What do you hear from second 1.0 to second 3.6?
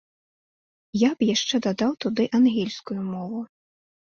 Я б яшчэ дадаў туды ангельскую мову.